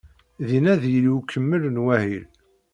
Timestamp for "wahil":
1.85-2.23